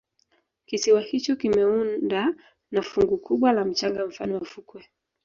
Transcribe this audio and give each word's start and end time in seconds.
kisiwa 0.65 1.01
hicho 1.01 1.35
kimeunda 1.35 2.35
na 2.71 2.81
fungu 2.81 3.17
kubwa 3.17 3.51
la 3.53 3.65
mchanga 3.65 4.07
mfano 4.07 4.35
wa 4.39 4.45
fukwe 4.45 4.83